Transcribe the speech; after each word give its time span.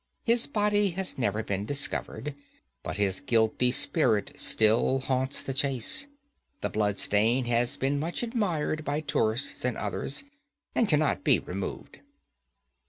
His 0.23 0.47
body 0.47 0.89
has 0.97 1.19
never 1.19 1.43
been 1.43 1.63
discovered, 1.63 2.33
but 2.81 2.97
his 2.97 3.21
guilty 3.21 3.69
spirit 3.69 4.31
still 4.35 4.97
haunts 4.97 5.43
the 5.43 5.53
Chase. 5.53 6.07
The 6.61 6.71
blood 6.71 6.97
stain 6.97 7.45
has 7.45 7.77
been 7.77 7.99
much 7.99 8.23
admired 8.23 8.83
by 8.83 9.01
tourists 9.01 9.63
and 9.63 9.77
others, 9.77 10.23
and 10.73 10.89
cannot 10.89 11.23
be 11.23 11.37
removed." 11.37 11.99